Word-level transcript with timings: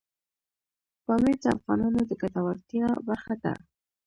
پامیر 1.05 1.37
د 1.43 1.45
افغانانو 1.57 1.99
د 2.09 2.11
ګټورتیا 2.21 2.87
برخه 3.07 3.33
ده. 3.43 3.53